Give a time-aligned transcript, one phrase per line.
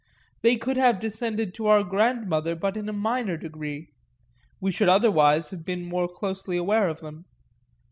[0.41, 3.89] They could have descended to our grandmother but in a minor degree
[4.59, 7.25] we should otherwise have been more closely aware of them.